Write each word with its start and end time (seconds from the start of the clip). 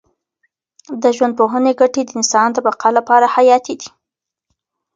د 1.01 1.03
ژوندپوهنې 1.15 1.73
ګټې 1.81 2.01
د 2.05 2.09
انسان 2.19 2.47
د 2.53 2.57
بقا 2.65 2.89
لپاره 2.97 3.31
حیاتي 3.35 3.75
دي. 3.81 3.89